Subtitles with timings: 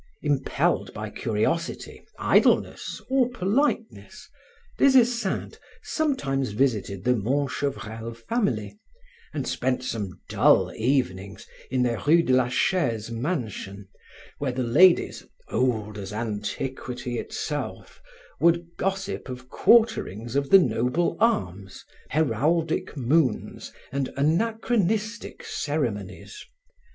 [0.23, 4.27] Impelled by curiosity, idleness or politeness,
[4.79, 8.79] Des Esseintes sometimes visited the Montchevrel family
[9.31, 13.87] and spent some dull evenings in their Rue de la Chaise mansion
[14.39, 18.01] where the ladies, old as antiquity itself,
[18.39, 26.43] would gossip of quarterings of the noble arms, heraldic moons and anachronistic ceremonies.